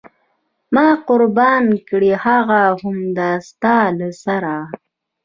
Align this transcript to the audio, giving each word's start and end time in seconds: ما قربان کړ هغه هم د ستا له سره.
ما 0.75 0.87
قربان 1.07 1.65
کړ 1.89 2.03
هغه 2.25 2.61
هم 2.81 2.97
د 3.17 3.19
ستا 3.47 3.77
له 3.99 4.09
سره. 4.23 4.55